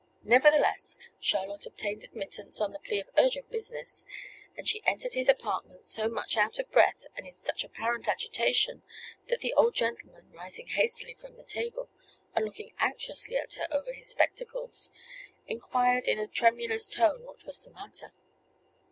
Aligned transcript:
Nevertheless, 0.23 0.97
Charlotte 1.19 1.67
obtained 1.67 2.03
admittance 2.03 2.59
on 2.59 2.71
the 2.73 2.79
plea 2.79 3.01
of 3.01 3.11
urgent 3.19 3.51
business; 3.51 4.03
but 4.55 4.67
she 4.67 4.81
entered 4.83 5.13
his 5.13 5.29
apartment 5.29 5.85
so 5.85 6.09
much 6.09 6.37
out 6.37 6.57
of 6.57 6.71
breath, 6.71 7.05
and 7.15 7.27
in 7.27 7.35
such 7.35 7.63
apparent 7.63 8.07
agitation, 8.07 8.81
that 9.29 9.41
the 9.41 9.53
old 9.53 9.75
gentleman, 9.75 10.31
rising 10.31 10.65
hastily 10.69 11.13
from 11.13 11.37
table, 11.45 11.87
and 12.35 12.45
looking 12.45 12.73
anxiously 12.79 13.35
at 13.37 13.53
her 13.53 13.67
over 13.69 13.93
his 13.93 14.09
spectacles, 14.09 14.89
inquired 15.45 16.07
in 16.07 16.17
a 16.17 16.25
tremulous 16.27 16.89
tone 16.89 17.21
what 17.23 17.45
was 17.45 17.63
the 17.63 17.69
matter. 17.69 18.11